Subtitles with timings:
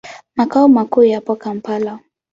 [0.35, 1.99] Makao makuu yapo Kampala.